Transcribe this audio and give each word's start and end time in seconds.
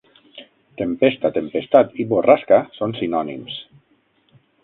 Tempesta, 0.79 1.31
tempestat 1.35 1.93
i 2.03 2.07
borrasca 2.13 2.61
són 2.79 2.95
sinònims. 3.03 3.59